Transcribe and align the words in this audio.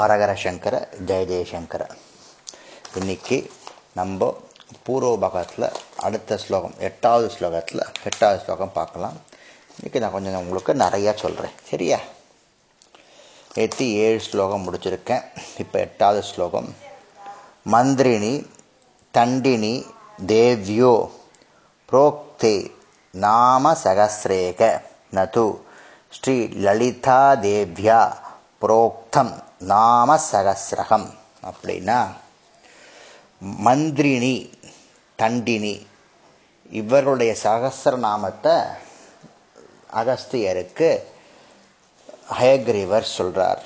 ஹரஹர 0.00 0.32
சங்கர 0.42 0.74
ஜெய 1.08 1.22
ஜெயசங்கர 1.30 1.82
இன்னைக்கு 2.98 3.36
நம்ம 3.98 4.28
பூர்வ 4.84 5.10
பாகத்தில் 5.24 5.66
அடுத்த 6.06 6.38
ஸ்லோகம் 6.44 6.74
எட்டாவது 6.78 7.26
ஸ்லோகத்தில் 7.34 7.82
எட்டாவது 8.08 8.38
ஸ்லோகம் 8.44 8.72
பார்க்கலாம். 8.72 9.16
இன்னைக்கு 9.76 10.00
நான் 10.00 10.14
கொஞ்சம் 10.14 10.38
உங்களுக்கு 10.42 10.74
நிறையா 10.84 11.12
சொல்கிறேன் 11.14 11.52
சரியா? 11.70 11.98
எத்தி 13.64 13.86
ஏழு 14.04 14.20
ஸ்லோகம் 14.28 14.64
முடிச்சிருக்கேன். 14.66 15.26
இப்போ 15.58 15.78
எட்டாவது 15.78 16.22
ஸ்லோகம். 16.22 16.70
மந்திரினி 17.74 18.34
தண்டினி 19.14 19.74
தேவ்யோ 20.26 20.94
புரோக்தே 21.92 22.56
நாம 23.10 23.74
சகசிரேக 23.84 24.72
நது 25.18 25.46
ஸ்ரீ 26.08 26.38
லலிதா 26.68 27.20
தேவ்யா 27.46 28.00
புரோக்தம். 28.62 29.34
நாம 29.60 30.18
சகசிரகம் 30.32 31.08
அப்படின்னா 31.42 32.08
மந்திரினி 33.64 34.50
தண்டினி 35.18 35.86
இவர்களுடைய 36.70 37.36
சகசிரநாமத்தை 37.42 38.54
அகஸ்தியருக்கு 39.92 40.98
ஹயக்ரீவர் 42.30 43.00
சொல்கிறார் 43.00 43.62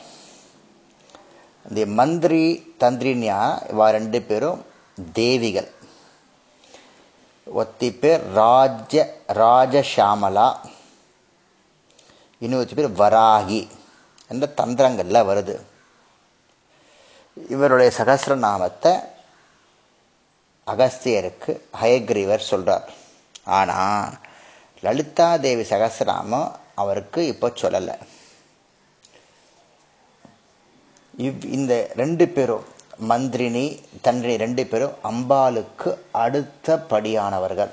இந்த 1.69 1.87
மந்திரி 1.87 2.75
தந்திரினியா 2.81 3.41
இவா 3.73 3.87
ரெண்டு 3.91 4.23
பேரும் 4.23 4.65
தேவிகள். 5.13 5.71
ஒத்தி 7.45 7.93
பேர் 7.93 8.33
ராஜ 8.33 8.95
ராஜஷாமலா 9.29 10.49
இன்னொருத்தி 12.41 12.75
பேர் 12.75 12.99
வராகி 13.03 13.69
என்ற 14.29 14.53
தந்திரங்களில் 14.57 15.29
வருது. 15.31 15.57
இவருடைய 17.35 17.93
சகசிரநாமத்தை 17.99 18.93
அகஸ்தியருக்கு 20.67 21.53
ஹயக்ரீவர் 21.81 22.49
சொல்கிறார் 22.51 22.87
ஆனால் 23.45 24.13
லலிதா 24.83 25.37
தேவி 25.37 25.63
சகசிரநாமம் 25.63 26.53
அவருக்கு 26.75 27.27
இப்போ 27.27 27.49
சொல்லலை. 27.63 27.97
இவ் 31.27 31.45
இந்த 31.57 31.91
ரெண்டு 31.97 32.29
பேரும் 32.29 32.65
மந்திரினி 33.11 33.67
தந்திரி 34.03 34.37
ரெண்டு 34.37 34.67
பேரும் 34.67 34.97
அம்பாளுக்கு 35.11 35.91
அடுத்த 36.11 36.77
படியானவர்கள் 36.91 37.73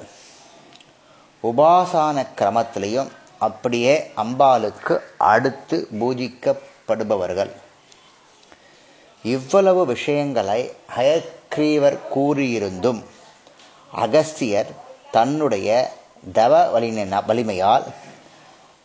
உபாசான 1.43 2.25
கிரமத்திலையும் 2.39 3.11
அப்படியே 3.37 4.11
அம்பாளுக்கு 4.15 4.97
அடுத்து 5.17 5.87
பூஜிக்கப்படுபவர்கள். 5.99 7.51
இவ்வளவு 9.21 9.85
விஷயங்களை 9.85 10.71
ஹயக்ரீவர் 10.97 11.97
கூறியிருந்தும் 12.15 13.03
அகஸ்தியர் 13.95 14.67
தன்னுடைய 15.11 15.91
தவ 16.33 16.79
வலின 16.79 17.21
வலிமையால் 17.27 17.83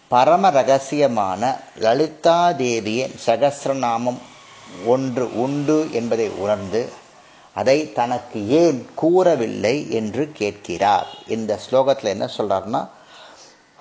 பரம 0.08 0.50
ரகசியமான 0.50 1.56
லலிதா 1.78 2.50
தேவியின் 2.50 3.14
சகசிரநாமம் 3.26 4.18
ஒன்று 4.84 5.40
உண்டு 5.40 5.88
என்பதை 5.92 6.28
உணர்ந்து 6.28 6.92
அதை 7.54 7.92
தனக்கு 7.92 8.48
ஏன் 8.48 8.86
கூறவில்லை 8.94 9.90
என்று 9.90 10.32
கேட்கிறார். 10.32 11.06
இந்த 11.26 11.58
ஸ்லோகத்தில் 11.70 12.04
என்ன 12.04 12.28
சொல்றாருன்னா 12.36 12.88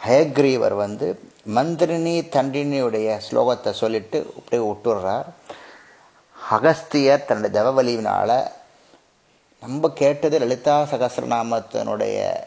ஹயக்ரீவர் 0.08 0.76
வந்து 0.76 1.20
மந்திரினி 1.56 2.22
தண்டினியுடைய 2.22 3.20
ஸ்லோகத்தை 3.32 3.72
சொல்லிட்டு 3.72 4.34
அப்படியே 4.38 4.70
விட்டுடுறார். 4.70 5.26
அகஸ்தியர் 6.50 7.26
தன்னுடைய 7.26 7.62
தவவலியினால 7.62 8.52
நம்ம 9.60 9.90
கேட்டது 9.90 10.40
லலிதா 10.40 10.82
சகசிரநாமத்தினுடைய 10.82 12.44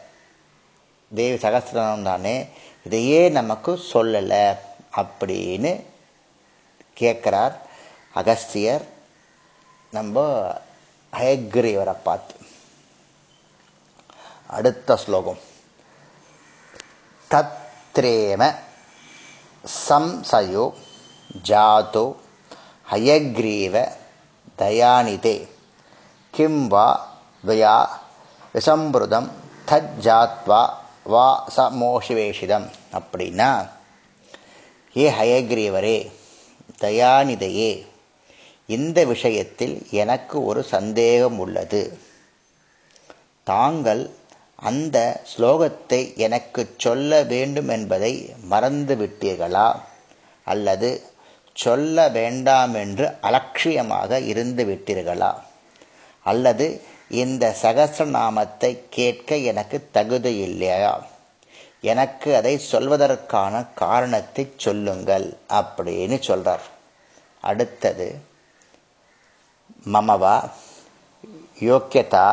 தேவி 1.15 1.47
சகசிரநாமம் 1.47 2.03
தானே 2.03 2.49
இதையே 2.83 3.29
நமக்கு 3.29 3.81
சொல்லலை 3.93 4.57
அப்படின்னு 4.95 5.83
கேட்குறார் 6.99 7.53
அகஸ்தியர். 8.13 8.81
நம்ம 9.91 10.45
ஹயக்ரீவரை 11.13 11.95
பார்த்து. 12.03 12.35
அடுத்த 14.47 14.97
ஸ்லோகம். 14.97 15.37
தத்ரேம 17.29 18.55
சம்சயோ 19.89 20.73
ஜாதோ 21.43 22.15
ஹயக்ரீவ 22.91 23.91
தயானிதே. 24.57 25.47
கிம் 26.31 26.67
வா 26.67 27.17
துவயா 27.47 27.87
விசம்பிருதம் 28.53 29.29
தத் 29.67 29.89
ஜாத்வா 30.01 30.69
வா 31.03 31.47
சமோஷிவேஷிதம் 31.55 32.69
அப்படின்னா 32.93 33.69
ஏ 34.97 35.11
ஹயக்ரீவரே 35.11 36.11
தயாநிதையே 36.81 37.85
இந்த 38.65 39.05
விஷயத்தில் 39.05 39.87
எனக்கு 39.91 40.45
ஒரு 40.45 40.63
சந்தேகம் 40.63 41.39
உள்ளது. 41.39 41.97
தாங்கள் 43.43 44.09
அந்த 44.55 45.21
ஸ்லோகத்தை 45.37 46.15
எனக்கு 46.15 46.75
சொல்ல 46.77 47.23
வேண்டும் 47.23 47.67
என்பதை 47.67 48.33
மறந்துவிட்டீர்களா? 48.51 49.79
அல்லது 50.45 51.08
சொல்ல 51.63 52.07
வேண்டாம் 52.09 52.73
என்று 52.73 53.05
அலட்சியமாக 53.21 54.19
இருந்து 54.31 54.63
விட்டீர்களா? 54.65 55.31
அல்லது 56.23 56.65
இந்த 57.09 57.43
சகசிரநாமத்தை 57.61 58.71
கேட்க 58.89 59.37
எனக்கு 59.51 59.77
தகுதி 59.91 60.33
இல்லையா? 60.37 60.93
எனக்கு 61.81 62.29
அதை 62.35 62.53
சொல்வதற்கான 62.71 63.65
காரணத்தை 63.75 64.43
சொல்லுங்கள் 64.57 65.27
அப்படின்னு 65.49 66.17
சொல்றார். 66.29 66.65
அடுத்தது 67.41 68.07
மமவா 69.93 70.35
யோக்கியதா 71.59 72.27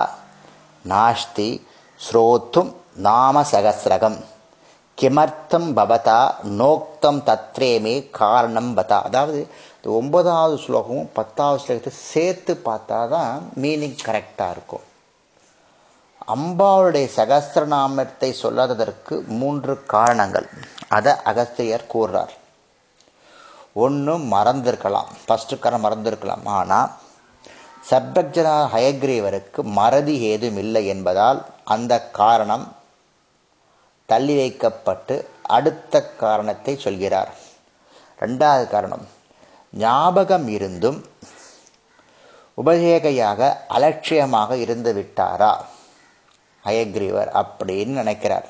நாஸ்தி 0.88 1.50
ஸ்ரோத்தும் 2.00 2.72
நாம 2.94 3.42
சகசிரகம். 3.52 4.18
கிமர்த்தம் 4.98 5.66
பவதா 5.76 6.20
நோக்தம் 6.42 7.18
தத்ரேமே 7.28 8.10
காரணம் 8.10 8.76
பதா. 8.76 9.02
அதாவது 9.02 9.40
இந்த 9.76 9.88
ஒன்பதாவது 9.96 10.56
ஸ்லோகமும் 10.66 11.08
பத்தாவது 11.12 11.62
ஸ்லோகத்தை 11.62 11.92
சேர்த்து 12.12 12.60
பார்த்தா 12.64 13.08
தான் 13.08 13.50
மீனிங் 13.62 13.98
கரெக்டாக 14.06 14.54
இருக்கும். 14.54 14.86
அம்பாளுடைய 16.34 17.06
சகஸ்திரநாமத்தை 17.16 18.30
சொல்லாததற்கு 18.42 19.16
மூன்று 19.40 19.74
காரணங்கள். 19.94 20.48
அதை 20.88 21.12
அகஸ்தியர் 21.24 21.90
கூறுறார். 21.94 22.34
ஒன்று 23.72 24.16
மறந்திருக்கலாம். 24.18 25.10
ஃபஸ்ட்டு 25.26 25.58
காரணம் 25.58 25.86
மறந்திருக்கலாம். 25.86 26.46
ஆனால் 26.58 26.90
சப்தஜனா 27.90 28.56
ஹயக்ரீவருக்கு 28.74 29.62
மறதி 29.80 30.16
ஏதும் 30.32 30.56
இல்லை 30.56 30.86
என்பதால் 30.86 31.40
அந்த 31.64 31.94
காரணம் 32.20 32.66
தள்ளி 34.06 34.36
வைக்கப்பட்டு 34.36 35.28
அடுத்த 35.42 36.02
காரணத்தை 36.08 36.78
சொல்கிறார். 36.78 37.34
ரெண்டாவது 38.20 38.66
காரணம் 38.68 39.06
ஞாபகம் 39.72 40.48
இருந்தும் 40.48 40.98
உபதேகையாக 42.64 43.56
அலட்சியமாக 43.68 44.56
இருந்து 44.56 44.92
விட்டாரா? 44.94 45.52
அயக்ரீவர் 46.64 47.42
அப்படின்னு 47.42 47.96
நினைக்கிறார். 48.00 48.46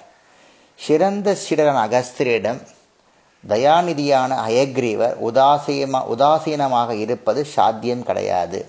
சிறந்த 0.74 1.36
சீடரன் 1.48 1.82
அகஸ்திரியிடம் 1.86 2.60
தயாநிதியான 3.48 4.32
அயக்ரீவர் 4.48 5.14
உதாசீமா 5.28 6.00
உதாசீனமாக 6.14 6.90
இருப்பது 6.90 7.44
சாத்தியம் 7.44 8.02
கிடையாது. 8.02 8.60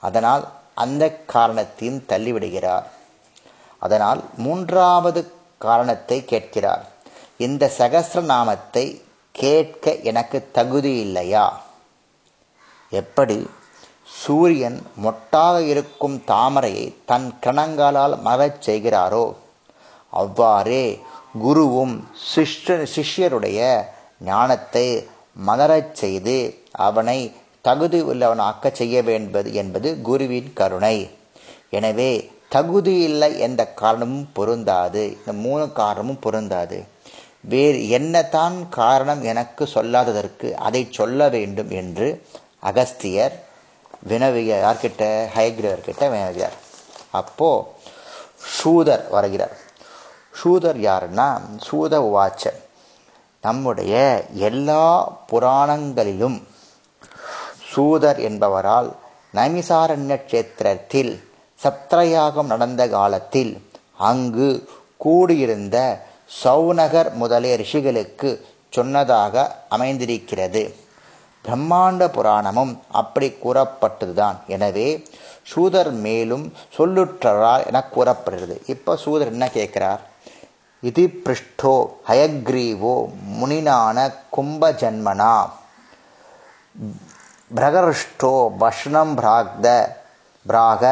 அதனால் 0.00 0.44
அந்த 0.74 1.04
காரணத்தையும் 1.26 2.02
தள்ளிவிடுகிறார். 2.08 2.84
அதனால் 3.78 4.20
மூன்றாவது 4.36 5.20
காரணத்தை 5.58 6.24
கேட்கிறார். 6.24 6.88
இந்த 7.36 7.70
சகசிரநாமத்தை 7.78 9.00
கேட்க 9.32 9.96
எனக்கு 9.96 10.48
தகுதி 10.52 11.00
இல்லையா? 11.00 11.62
எப்படி? 12.90 13.48
சூரியன் 14.04 14.82
மொட்டாக 15.02 15.66
இருக்கும் 15.66 16.22
தாமரையை 16.26 16.94
தன் 17.04 17.38
கிரணங்களால் 17.42 18.20
மறச் 18.20 18.70
செய்கிறாரோ? 18.70 19.34
அவ்வாறே 20.10 21.00
குருவும் 21.42 22.04
சிஷ்ய 22.34 22.86
சிஷ்யருடைய 22.94 23.84
ஞானத்தை 24.20 25.06
மலரச் 25.32 25.94
செய்து 25.94 26.66
அவனை 26.72 27.32
தகுதி 27.60 28.02
உள்ளவனாக்க 28.02 28.72
செய்ய 28.72 29.02
வேண்டது 29.02 29.52
என்பது 29.52 30.00
குருவின் 30.02 30.52
கருணை. 30.52 31.10
எனவே 31.70 32.30
தகுதி 32.48 33.00
இல்லை 33.00 33.38
என்ற 33.38 33.66
காரணமும் 33.66 34.28
பொருந்தாது. 34.32 35.16
இந்த 35.18 35.32
மூணு 35.32 35.72
காரணமும் 35.72 36.18
பொருந்தாது. 36.18 36.84
வேறு 37.40 37.88
என்னதான் 37.88 38.68
காரணம் 38.68 39.22
எனக்கு 39.22 39.66
சொல்லாததற்கு 39.66 40.56
அதை 40.56 40.88
சொல்ல 40.90 41.28
வேண்டும் 41.28 41.70
என்று 41.70 42.26
அகஸ்தியர் 42.62 43.44
வினவிய 44.02 44.54
யார்கிட்ட? 44.64 45.26
ஹயக்ரீவர்கிட்ட 45.36 46.10
வினவியார் 46.10 46.52
அப்போ 47.10 47.74
சூதர் 48.36 49.08
வருகிறார். 49.10 49.56
சூதர் 50.34 50.78
யாருன்னா? 50.78 51.40
சூத 51.70 51.98
உவாச்ச 51.98 52.52
நம்முடைய 53.40 54.24
எல்லா 54.32 55.12
புராணங்களிலும் 55.32 56.46
சூதர் 57.72 58.20
என்பவரால் 58.20 58.96
நைமிசாரண்ய 59.34 60.20
கஷேத்திரத்தில் 60.24 61.32
சத்ரயாகம் 61.64 62.50
நடந்த 62.52 62.82
காலத்தில் 62.96 63.52
அங்கு 64.10 64.48
கூடியிருந்த 65.04 65.76
சௌனகர் 66.42 67.10
முதலிய 67.20 67.54
ரிஷிகளுக்கு 67.62 68.30
சொன்னதாக 68.76 69.34
அமைந்திருக்கிறது. 69.74 70.62
பிரம்மாண்ட 71.44 72.02
புராணமும் 72.16 72.72
அப்படி 73.00 73.28
கூறப்பட்டதுதான். 73.44 74.36
எனவே 74.54 74.88
சூதர் 75.52 75.90
மேலும் 76.06 76.44
சொல்லுற்றார் 76.76 77.64
என 77.70 77.82
கூறப்படுகிறது. 77.94 78.56
இப்போ 78.74 78.92
சூதர் 79.04 79.32
என்ன 79.32 79.46
கேட்கிறார்? 79.56 80.02
இது 80.82 81.02
பிருஷ்டோ 81.24 81.74
ஹயக்ரீவோ 82.08 82.94
முனினான 83.40 83.98
கும்ப 84.36 84.70
ஜன்மனா 84.80 85.34
பிரகருஷ்டோ 87.56 88.34
பஷ்ணம் 88.62 89.14
பிராக்த 89.20 89.66
பிராக 90.46 90.82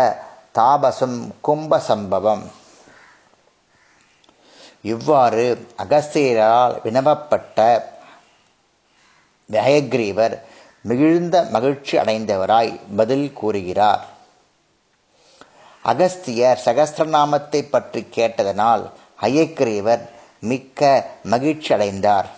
தாபசம் 0.59 1.19
கும்ப 1.41 1.79
சம்பவம் 1.89 2.45
இவ்வாறு 4.93 5.45
அகஸ்தியரால் 5.83 6.75
வினவப்பட்ட 6.85 7.59
ஹயக்ரீவர் 9.51 10.35
மிகுந்த 10.91 11.37
மகிழ்ச்சி 11.55 11.95
அடைந்தவராய் 12.03 12.73
பதில் 12.97 13.29
கூறுகிறார். 13.41 14.05
அகஸ்தியர் 15.91 16.63
சகஸ்திரநாமத்தை 16.65 17.61
பற்றி 17.75 18.01
கேட்டதனால் 18.17 18.85
ஹயக்ரீவர் 19.23 20.05
மிக்க 20.51 20.81
மகிழ்ச்சி 21.33 21.71
அடைந்தார். 21.75 22.29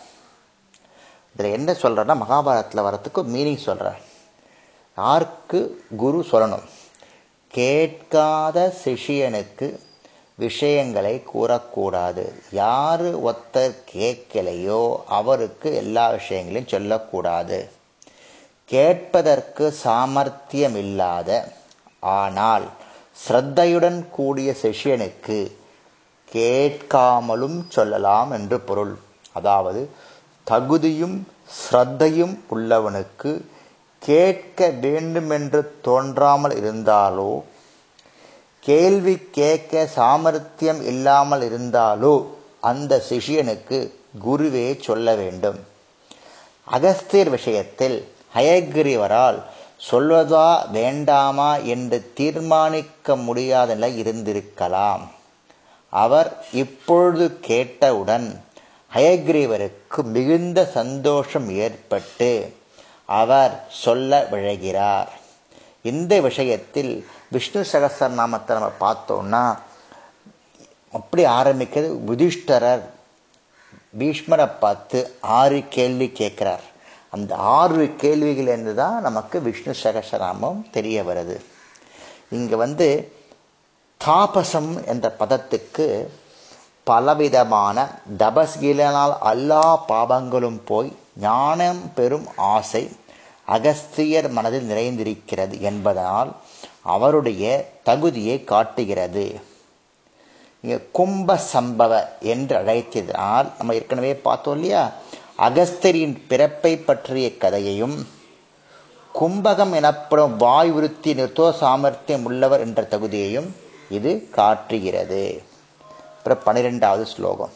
இதில் 1.35 1.55
என்ன 1.59 1.71
சொல்கிறேன்னா 1.83 2.17
மகாபாரதத்தில் 2.23 2.87
வரத்துக்கு 2.89 3.21
மீனிங் 3.35 3.67
சொல்கிறார் 3.69 4.03
யாருக்கு 4.99 5.61
குரு 6.03 6.19
சொல்லணும்? 6.33 6.67
கேட்காத 7.55 8.59
சிஷியனுக்கு 8.85 9.67
விஷயங்களை 10.39 11.15
கூறக்கூடாது. 11.33 12.25
யார் 12.63 13.05
ஒருத்தர் 13.27 13.75
கேட்கலையோ 13.95 14.83
அவருக்கு 15.19 15.69
எல்லா 15.83 16.07
விஷயங்களையும் 16.11 16.73
சொல்லக்கூடாது. 16.75 17.59
கேட்பதற்கு 18.71 19.65
சாமர்த்தியம் 19.83 20.77
இல்லாத 20.85 21.31
ஆனால் 22.17 22.67
ஸ்ரத்தையுடன் 23.17 24.01
கூடிய 24.11 24.51
சிஷியனுக்கு 24.63 25.39
கேட்காமலும் 26.33 27.59
சொல்லலாம் 27.69 28.31
என்று 28.31 28.57
பொருள். 28.69 28.95
அதாவது 29.33 29.83
தகுதியும் 30.47 31.17
ஸ்ரத்தையும் 31.59 32.35
உள்ளவனுக்கு 32.55 33.33
கேட்க 34.11 34.69
வேண்டுமென்று 34.85 35.61
தோன்றாமல் 35.83 36.55
இருந்தாலோ 36.63 37.33
கேள்வி 38.63 39.15
கேட்க 39.31 39.87
சாமர்த்தியம் 39.97 40.81
இல்லாமல் 40.83 41.43
இருந்தாலோ 41.49 42.15
அந்த 42.61 42.93
சிஷியனுக்கு 43.09 43.79
குருவே 44.25 44.67
சொல்ல 44.81 45.15
வேண்டும். 45.15 45.59
அகஸ்தியர் 46.67 47.31
விஷயத்தில் 47.31 47.97
ஹயக்ரீவரால் 48.35 49.39
சொல்வதா 49.91 50.49
வேண்டாமா 50.71 51.51
என்று 51.73 51.99
தீர்மானிக்க 52.15 53.17
முடியாத 53.17 53.71
நிலை 53.75 53.91
இருந்திருக்கலாம். 54.03 55.05
அவர் 55.93 56.31
இப்பொழுது 56.53 57.27
கேட்டவுடன் 57.41 58.29
ஹயக்ரீவருக்கு 58.93 60.01
மிகுந்த 60.15 60.59
சந்தோஷம் 60.79 61.49
ஏற்பட்டு 61.65 62.31
அவர் 63.09 63.55
சொல்ல 63.69 64.29
விழைகிறார். 64.31 65.11
இந்த 65.83 66.21
விஷயத்தில் 66.21 66.93
விஷ்ணு 67.31 67.63
சகசரநாமத்தை 67.73 68.53
நம்ம 68.59 68.71
பார்த்தோம்னா 68.81 69.45
அப்படி 70.93 71.25
ஆரம்பிக்கிறது 71.25 71.91
யுதிஷ்டரர் 72.11 72.85
பீஷ்மரை 73.99 74.49
பார்த்து 74.61 74.99
ஆறு 75.21 75.59
கேள்வி 75.69 76.09
கேட்குறார். 76.21 76.65
அந்த 77.11 77.35
ஆறு 77.35 77.85
கேள்விகள் 77.97 78.75
தான் 78.75 78.97
நமக்கு 79.01 79.37
விஷ்ணு 79.43 79.75
சகசராமம் 79.83 80.71
தெரிய 80.71 81.03
வருது. 81.03 81.37
இங்கே 82.31 82.55
வந்து 82.55 82.89
தாபசம் 84.01 84.73
என்ற 84.93 85.07
பதத்துக்கு 85.19 85.87
பலவிதமான 86.85 87.87
தபஸ்கீலனால் 88.19 89.15
எல்லா 89.31 89.65
பாபங்களும் 89.89 90.61
போய் 90.65 90.91
ஞானம் 91.21 91.93
பெறும் 91.95 92.27
ஆசை 92.37 92.91
அகஸ்தியர் 93.47 94.29
மனதில் 94.31 94.71
நிறைந்திருக்கிறது 94.71 95.61
என்பதனால் 95.61 96.37
அவருடைய 96.83 97.73
தகுதியை 97.83 98.45
காட்டுகிறது. 98.45 99.41
கும்ப 100.93 101.39
சம்பவ 101.53 101.93
என்று 102.21 102.59
அழைத்ததனால் 102.59 103.49
நம்ம 103.59 103.75
ஏற்கனவே 103.75 104.15
பார்த்தோம் 104.15 104.55
இல்லையா? 104.55 104.93
அகஸ்தரின் 105.39 106.19
பிறப்பை 106.29 106.77
பற்றிய 106.77 107.37
கதையையும் 107.37 107.97
கும்பகம் 109.21 109.75
எனப்படும் 109.75 110.37
வாய் 110.37 110.71
விருத்தி 110.71 111.15
நிறுத்தோ 111.15 111.53
சாமர்த்தியம் 111.53 112.25
உள்ளவர் 112.25 112.61
என்ற 112.61 112.83
தகுதியையும் 112.91 113.51
இது 113.89 114.29
காட்டுகிறது. 114.31 115.43
அப்புறம் 116.17 116.43
பன்னிரெண்டாவது 116.45 117.07
ஸ்லோகம். 117.07 117.53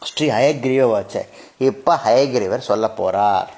ஸ்ரீ 0.00 0.28
ஹயக்ரீவ 0.30 0.90
வச்ச. 0.90 1.26
இப்போ 1.58 1.98
ஹயக்ரீவர் 2.04 2.58
சொல்ல 2.58 2.88
போகிறார் 2.88 3.50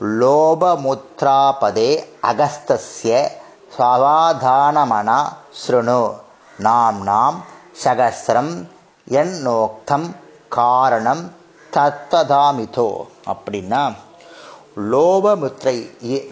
லோபமுத்ராபதே 0.00 1.90
அகஸ்தஸ்ய 2.22 3.30
சவாதானமனா 3.78 5.20
ஸ்ருணு. 5.60 6.14
நாம் 6.58 7.02
நாம் 7.02 7.44
சகசிரம் 7.84 8.66
என் 9.08 9.46
நோக்தம் 9.46 10.16
காரணம் 10.48 11.32
தத்ததாமிதோ. 11.72 12.88
அப்படின்னா 13.26 13.94
லோபமுத்திரை 14.76 15.76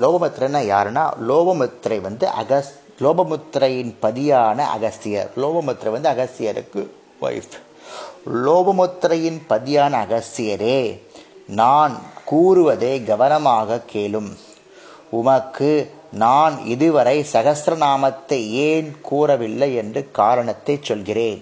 லோபமுத்திரைன்னா 0.02 0.62
யாருன்னா 0.72 1.04
லோபமுத்திரை 1.28 2.00
வந்து 2.00 2.28
அகஸ் 2.28 2.72
லோபமுத்திரையின் 3.00 3.94
பதியான 4.02 4.58
அகஸ்தியர். 4.76 5.30
லோபமுத்திரை 5.36 5.90
வந்து 5.90 6.10
அகஸ்தியருக்கு 6.10 6.90
ஒய்ஃப் 7.20 7.64
லோபமுத்திரையின் 8.44 9.40
பதியான 9.48 9.92
அகஸ்தியரே 10.04 11.00
நான் 11.46 11.94
கூறுவதை 12.24 13.04
கவனமாக 13.04 13.80
கேளும். 13.92 14.30
உமக்கு 15.10 15.90
நான் 16.12 16.54
இதுவரை 16.66 17.26
சகஸ்திரநாமத்தை 17.32 18.40
ஏன் 18.48 18.96
கூறவில்லை 19.00 19.74
என்று 19.74 20.08
காரணத்தை 20.12 20.78
சொல்கிறேன். 20.82 21.40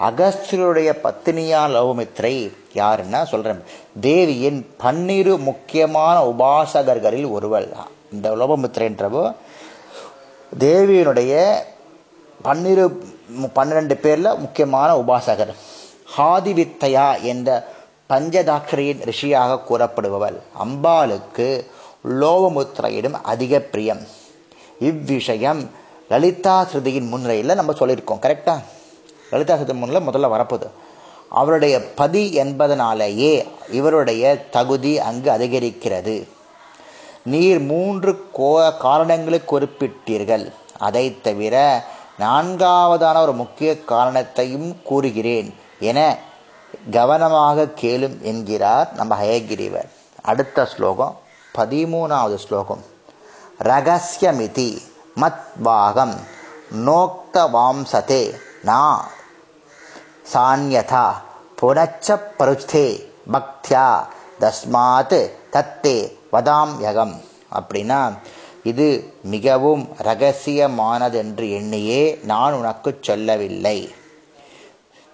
அகஸ்தியருடைய 0.00 0.90
பத்தினியான் 1.04 1.74
லோபமித்ரை 1.76 2.34
யாருன்னா 2.74 3.24
சொல்றேன். 3.24 3.62
தேவியின் 4.00 4.60
பன்னிரு 4.76 5.38
முக்கியமான 5.38 6.16
உபாசகர்களில் 6.24 7.30
ஒருவள். 7.30 7.68
இந்த 8.12 8.28
லோபமித்ரைன்றவோ 8.36 9.24
தேவியினுடைய 10.58 11.34
பன்னிரு 12.42 12.84
பன்னிரெண்டு 13.52 13.96
பேரில் 13.96 14.38
முக்கியமான 14.38 14.90
உபாசகர். 15.02 15.52
ஹாதிவித்தையா 16.16 17.08
என்ற 17.22 17.48
பஞ்சதாக்கரியின் 18.08 19.02
ரிஷியாக 19.10 19.58
கூறப்படுபவள் 19.68 20.38
அம்பாளுக்கு 20.64 21.48
லோகமுத்திரையிடம் 22.20 23.16
அதிக 23.32 23.60
பிரியம். 23.60 24.02
இவ்விஷயம் 24.80 25.62
லலிதா 26.08 26.56
ஸ்ருதியின் 26.70 27.10
முன்னிலையில் 27.12 27.58
நம்ம 27.60 27.72
சொல்லியிருக்கோம் 27.72 28.22
கரெக்டா 28.26 28.54
லலிதா 29.30 29.56
ஸ்ருதி 29.56 29.74
முன்னிலை 29.74 30.02
முதல்ல 30.06 30.32
வரப்போகுது. 30.34 30.68
அவருடைய 31.40 31.74
பதி 32.00 32.24
என்பதனாலேயே 32.34 33.32
இவருடைய 33.70 34.22
தகுதி 34.56 34.92
அங்கு 35.08 35.30
அதிகரிக்கிறது. 35.30 36.16
நீர் 37.22 37.60
மூன்று 37.60 38.12
கோ 38.32 38.50
காரணங்களை 38.78 39.40
குறிப்பிட்டீர்கள். 39.52 40.44
அதை 40.78 41.04
தவிர 41.20 41.84
நான்காவதான 42.20 43.22
ஒரு 43.22 43.32
முக்கிய 43.32 43.84
காரணத்தையும் 43.84 44.82
கூறுகிறேன் 44.82 45.54
என 45.80 46.16
கவனமாக 46.90 47.62
கேளும் 47.62 48.20
என்கிறார் 48.20 48.92
நம்ம 48.92 49.22
ஹயகிரிவர். 49.22 49.88
அடுத்த 50.22 50.66
ஸ்லோகம் 50.66 51.18
பதிமூணாவது 51.54 52.34
ஸ்லோகம். 52.34 52.84
ரகசியமிதி 53.62 54.68
மத்வாகம் 55.16 56.16
நோக்த 56.86 57.48
வாம்சதே 57.54 58.22
நா 58.62 59.08
சான்யதா 60.32 61.06
புனச்ச 61.62 62.20
பருஷ்தே 62.38 62.86
பக்தியா 63.32 63.88
தஸ்மாத் 64.40 65.30
தத்தே 65.52 65.96
வதாம் 66.32 66.74
யகம் 66.78 67.14
அப்படின்னா 67.54 68.00
இது 68.64 69.12
மிகவும் 69.22 69.88
ரகசியமானதென்று 70.02 71.50
எண்ணியே 71.50 72.18
நான் 72.24 72.52
உனக்கு 72.52 72.98
சொல்லவில்லை. 73.00 73.88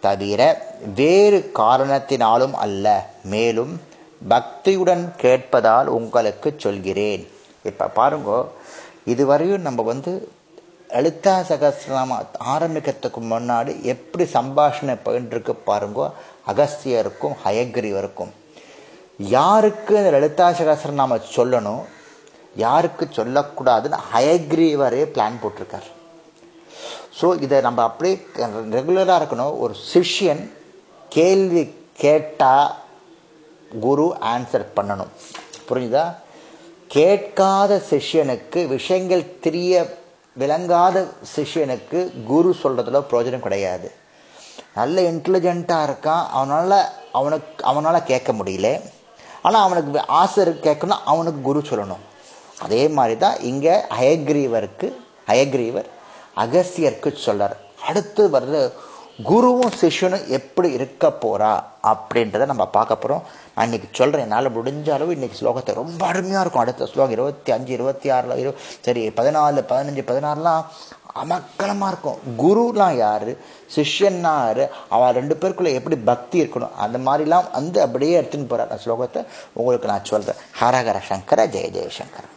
தவிர 0.01 0.67
வேறு 0.95 1.51
காரணத்தினாலும் 1.55 2.53
அல்ல. 2.53 3.07
மேலும் 3.25 3.81
பக்தியுடன் 4.29 5.09
கேட்பதால் 5.23 5.85
உங்களுக்கு 5.85 6.55
சொல்கிறேன். 6.57 7.29
இப்போ 7.65 7.87
பாருங்க 7.89 8.49
இதுவரையும் 9.07 9.59
நம்ம 9.59 9.83
வந்து 9.83 10.29
லலிதா 10.91 11.41
சகசிரநாம 11.41 12.27
ஆரம்பிக்கிறதுக்கு 12.45 13.21
முன்னாடி 13.21 13.81
எப்படி 13.83 14.25
சம்பாஷணை 14.25 14.97
போயின்ட்டுருக்கு 15.05 15.55
பாருங்க 15.65 16.13
அகஸ்தியருக்கும் 16.47 17.37
ஹயக்ரீவருக்கும். 17.45 18.33
யாருக்கு 19.19 19.97
இந்த 19.97 20.11
லலிதா 20.11 20.49
சகசிரநாம 20.51 21.21
சொல்லணும்? 21.37 21.83
யாருக்கு 22.65 23.05
சொல்லக்கூடாதுன்னு 23.19 23.99
ஹயக்ரீவரே 24.13 25.03
பிளான் 25.15 25.41
போட்டிருக்கார். 25.43 25.89
ஸோ 27.19 27.27
இதை 27.45 27.59
நம்ம 27.67 27.83
அப்படியே 27.89 28.15
ரெகுலராக 28.77 29.19
இருக்கணும். 29.21 29.55
ஒரு 29.65 29.75
சிஷ்யன் 29.93 30.43
கேள்வி 31.17 31.63
கேட்டால் 32.03 32.75
குரு 33.85 34.07
ஆன்சர் 34.33 34.65
பண்ணணும். 34.79 35.13
புரிஞ்சுதா? 35.69 36.07
கேட்காத 36.97 37.73
சிஷ்யனுக்கு 37.91 38.61
விஷயங்கள் 38.75 39.25
தெரிய 39.47 39.73
விளங்காத 40.41 40.97
சிஷ்யனுக்கு 41.37 42.01
குரு 42.33 42.51
சொல்கிறதுல 42.63 43.01
பிரயோஜனம் 43.11 43.47
கிடையாது. 43.47 43.89
நல்ல 44.79 44.97
இன்டெலிஜென்ட்டாக 45.11 45.87
இருக்கான். 45.89 46.25
அவனால் 46.39 46.79
அவனுக்கு 47.19 47.65
அவனால் 47.71 48.07
கேட்க 48.11 48.31
முடியல. 48.41 48.69
ஆனால் 49.47 49.65
அவனுக்கு 49.67 50.07
ஆசை 50.21 50.45
கேட்கணும் 50.69 51.05
அவனுக்கு 51.13 51.41
குரு 51.49 51.63
சொல்லணும். 51.71 52.05
அதே 52.65 52.83
மாதிரி 52.97 53.17
தான் 53.25 53.39
இங்கே 53.51 53.75
அயக்ரீவருக்கு 53.99 54.89
அயக்ரீவர் 55.33 55.89
அகஸ்தியருக்கு 56.45 57.11
சொல்கிறார் 57.27 57.57
அடுத்து 57.89 58.23
வர்றது 58.35 58.61
குருவும் 59.29 59.77
சிஷ்யனும் 59.81 60.25
எப்படி 60.39 60.69
இருக்க 60.79 61.07
போகிறா 61.23 61.53
அப்படின்றத 61.91 62.47
நம்ம 62.51 62.65
பார்க்க 62.75 63.03
போகிறோம் 63.03 63.23
நான் 63.55 63.67
இன்னைக்கு 63.69 63.89
சொல்கிறேன் 63.99 64.25
என்னால் 64.27 64.55
முடிஞ்ச 64.57 64.89
அளவு 64.97 65.15
இன்னைக்கு 65.17 65.39
ஸ்லோகத்தை 65.41 65.75
ரொம்ப 65.79 66.03
அருமையாக 66.11 66.43
இருக்கும். 66.43 66.63
அடுத்த 66.65 66.89
ஸ்லோகம் 66.93 67.15
இருபத்தி 67.17 67.53
அஞ்சு 67.57 67.73
இருபத்தி 67.79 68.11
ஆறுல 68.17 68.37
இரு 68.43 68.53
சரி 68.87 69.03
பதினாலு 69.21 69.65
பதினஞ்சு 69.73 70.05
பதினாறுலாம் 70.11 70.63
அமக்கலமாக 71.23 71.91
இருக்கும். 71.93 72.21
குருலாம் 72.43 72.97
யார்? 73.05 73.31
சிஷ்யன்னா 73.77 74.35
யார்? 74.43 74.63
அவள் 74.95 75.17
ரெண்டு 75.21 75.35
பேருக்குள்ளே 75.41 75.77
எப்படி 75.81 75.99
பக்தி 76.13 76.37
இருக்கணும்? 76.43 76.77
அந்த 76.85 76.99
மாதிரிலாம் 77.09 77.51
வந்து 77.59 77.81
அப்படியே 77.87 78.21
எடுத்துன்னு 78.21 78.51
போகிறார் 78.53 78.71
அந்த 78.71 78.83
ஸ்லோகத்தை 78.87 79.23
உங்களுக்கு 79.61 79.93
நான் 79.95 80.11
சொல்கிறேன் 80.13 80.43
ஹரஹர 80.63 81.01
சங்கர 81.11 81.47
ஜெய 81.57 81.69
ஜெயசங்கர் 81.79 82.33